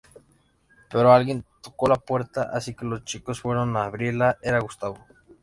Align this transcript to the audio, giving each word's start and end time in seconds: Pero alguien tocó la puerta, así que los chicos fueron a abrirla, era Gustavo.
Pero 0.89 1.13
alguien 1.13 1.45
tocó 1.61 1.87
la 1.87 1.97
puerta, 1.97 2.49
así 2.51 2.73
que 2.73 2.85
los 2.85 3.03
chicos 3.05 3.39
fueron 3.39 3.77
a 3.77 3.83
abrirla, 3.83 4.35
era 4.41 4.57
Gustavo. 4.59 4.97